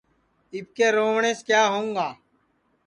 [0.53, 2.07] اِٻکے رووَٹؔینٚس کِیا ہوؤں گا